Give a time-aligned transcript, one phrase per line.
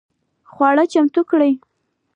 [0.51, 1.53] خواړه چمتو کړئ